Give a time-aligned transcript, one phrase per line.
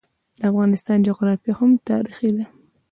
[0.39, 2.45] د افغانستان جغرافیه هم تاریخي ده.